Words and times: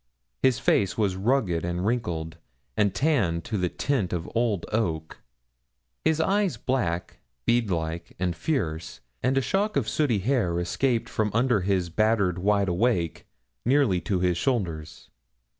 His 0.41 0.57
face 0.57 0.97
was 0.97 1.15
rugged 1.15 1.63
and 1.63 1.85
wrinkled, 1.85 2.37
and 2.75 2.91
tanned 2.95 3.43
to 3.43 3.55
the 3.55 3.69
tint 3.69 4.11
of 4.11 4.27
old 4.33 4.65
oak; 4.71 5.19
his 6.03 6.19
eyes 6.19 6.57
black, 6.57 7.19
beadlike, 7.45 8.15
and 8.17 8.35
fierce, 8.35 9.01
and 9.21 9.37
a 9.37 9.41
shock 9.41 9.75
of 9.77 9.87
sooty 9.87 10.17
hair 10.17 10.59
escaped 10.59 11.07
from 11.07 11.29
under 11.35 11.61
his 11.61 11.91
battered 11.91 12.39
wide 12.39 12.67
awake 12.67 13.27
nearly 13.63 14.01
to 14.01 14.19
his 14.19 14.39
shoulders. 14.39 15.11